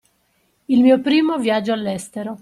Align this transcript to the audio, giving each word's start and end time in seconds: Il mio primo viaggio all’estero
Il 0.65 0.81
mio 0.81 0.99
primo 0.99 1.37
viaggio 1.37 1.73
all’estero 1.73 2.39